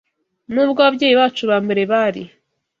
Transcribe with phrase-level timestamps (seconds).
[0.53, 2.23] Nubwo ababyeyi bacu ba mbere bari